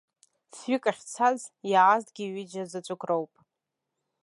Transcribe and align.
Фҩык 0.55 0.85
ахьцаз 0.91 1.39
иаазгьы 1.71 2.25
ҩыџьа 2.33 2.63
заҵәык 2.71 3.01
роуп. 3.09 3.33